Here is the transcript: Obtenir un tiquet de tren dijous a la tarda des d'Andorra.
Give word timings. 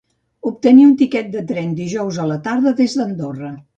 Obtenir 0.51 0.85
un 0.91 0.95
tiquet 1.01 1.29
de 1.37 1.43
tren 1.51 1.75
dijous 1.81 2.21
a 2.25 2.29
la 2.33 2.39
tarda 2.49 2.75
des 2.81 2.97
d'Andorra. 3.03 3.53